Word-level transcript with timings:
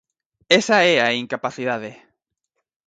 Esa 0.59 0.77
é 0.93 0.95
a 1.01 1.09
incapacidade. 1.23 1.91